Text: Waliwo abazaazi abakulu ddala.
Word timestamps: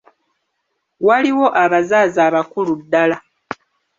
Waliwo 1.07 1.47
abazaazi 1.63 2.19
abakulu 2.27 2.71
ddala. 2.81 3.17